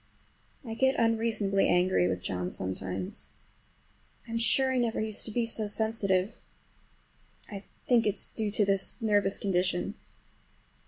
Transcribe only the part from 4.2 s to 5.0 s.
I'm sure I never